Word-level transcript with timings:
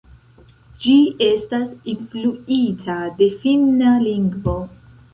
Ĝi 0.85 0.95
estas 1.25 1.77
influita 1.95 2.99
de 3.23 3.31
finna 3.45 3.97
lingvo. 4.11 4.61